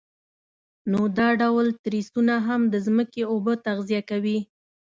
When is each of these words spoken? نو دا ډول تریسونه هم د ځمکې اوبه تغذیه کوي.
نو 0.91 1.01
دا 1.17 1.27
ډول 1.41 1.67
تریسونه 1.85 2.35
هم 2.47 2.61
د 2.73 2.75
ځمکې 2.87 3.21
اوبه 3.33 3.53
تغذیه 3.65 4.01
کوي. 4.09 4.39